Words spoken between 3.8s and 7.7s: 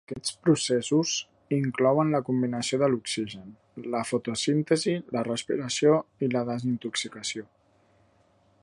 la fotosíntesi, la respiració i la desintoxicació.